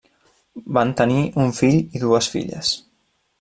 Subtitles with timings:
[0.77, 2.73] Van tenir un fill i dues filles.